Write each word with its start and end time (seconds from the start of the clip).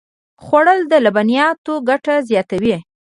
خوړل 0.43 0.79
د 0.91 0.93
لبنیاتو 1.05 1.73
ګټه 1.89 2.15
زیاتوي 2.29 2.77